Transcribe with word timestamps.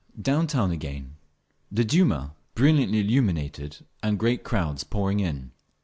Down 0.19 0.47
town 0.47 0.71
again. 0.71 1.13
The 1.71 1.85
Duma 1.85 2.33
brilliantly 2.55 3.01
illuminated 3.01 3.85
and 4.01 4.17
great 4.17 4.43
crowds 4.43 4.83
pouring 4.83 5.19
in. 5.19 5.51